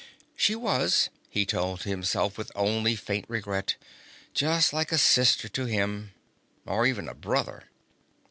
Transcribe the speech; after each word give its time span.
She 0.35 0.55
was, 0.55 1.09
he 1.29 1.45
told 1.45 1.83
himself 1.83 2.35
with 2.35 2.51
only 2.55 2.95
faint 2.95 3.25
regret, 3.27 3.75
just 4.33 4.73
like 4.73 4.91
a 4.91 4.97
sister 4.97 5.47
to 5.49 5.65
him. 5.65 6.13
Or 6.65 6.87
even 6.87 7.07
a 7.07 7.13
brother. 7.13 7.65